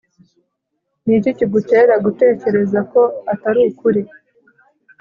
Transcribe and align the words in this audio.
Ni 1.05 1.13
iki 1.17 1.31
kigutera 1.37 1.93
gutekereza 2.05 2.79
ko 2.91 3.01
atari 3.33 3.61
ukuri 3.69 4.01